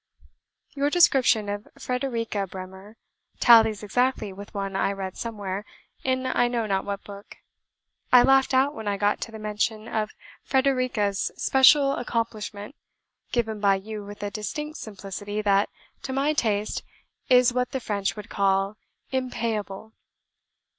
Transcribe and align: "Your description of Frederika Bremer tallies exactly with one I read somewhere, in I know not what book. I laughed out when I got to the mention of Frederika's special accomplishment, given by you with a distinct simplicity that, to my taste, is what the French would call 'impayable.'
"Your 0.73 0.89
description 0.89 1.47
of 1.47 1.67
Frederika 1.77 2.47
Bremer 2.47 2.97
tallies 3.39 3.83
exactly 3.83 4.33
with 4.33 4.51
one 4.51 4.75
I 4.75 4.91
read 4.93 5.15
somewhere, 5.15 5.63
in 6.03 6.25
I 6.25 6.47
know 6.47 6.65
not 6.65 6.85
what 6.85 7.03
book. 7.03 7.35
I 8.11 8.23
laughed 8.23 8.55
out 8.55 8.73
when 8.73 8.87
I 8.87 8.97
got 8.97 9.21
to 9.21 9.31
the 9.31 9.37
mention 9.37 9.87
of 9.87 10.09
Frederika's 10.43 11.29
special 11.37 11.91
accomplishment, 11.97 12.73
given 13.31 13.59
by 13.59 13.75
you 13.75 14.03
with 14.03 14.23
a 14.23 14.31
distinct 14.31 14.79
simplicity 14.79 15.39
that, 15.43 15.69
to 16.01 16.13
my 16.13 16.33
taste, 16.33 16.81
is 17.29 17.53
what 17.53 17.69
the 17.69 17.79
French 17.79 18.15
would 18.15 18.27
call 18.27 18.77
'impayable.' 19.13 19.93